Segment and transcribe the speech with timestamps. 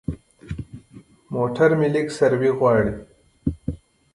[1.33, 2.93] موټر مې لږ سروي غواړي.